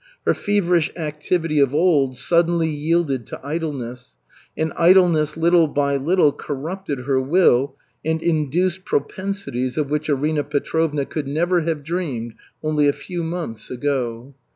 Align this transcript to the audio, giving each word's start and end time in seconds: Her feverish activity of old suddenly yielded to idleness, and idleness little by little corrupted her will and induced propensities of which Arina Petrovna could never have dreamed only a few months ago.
Her 0.25 0.33
feverish 0.33 0.89
activity 0.95 1.59
of 1.59 1.75
old 1.75 2.17
suddenly 2.17 2.69
yielded 2.69 3.27
to 3.27 3.39
idleness, 3.45 4.17
and 4.57 4.73
idleness 4.75 5.37
little 5.37 5.67
by 5.67 5.95
little 5.95 6.31
corrupted 6.31 7.01
her 7.01 7.21
will 7.21 7.75
and 8.03 8.19
induced 8.19 8.83
propensities 8.83 9.77
of 9.77 9.91
which 9.91 10.09
Arina 10.09 10.43
Petrovna 10.43 11.05
could 11.05 11.27
never 11.27 11.61
have 11.61 11.83
dreamed 11.83 12.33
only 12.63 12.87
a 12.87 12.93
few 12.93 13.21
months 13.21 13.69
ago. 13.69 14.33